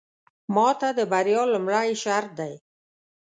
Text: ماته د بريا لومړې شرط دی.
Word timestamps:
ماته 0.55 0.89
د 0.97 0.99
بريا 1.11 1.43
لومړې 1.53 1.89
شرط 2.03 2.31
دی. 2.39 2.53